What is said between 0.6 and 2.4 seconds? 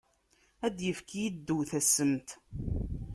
Ad d-yefk yiddew tassemt!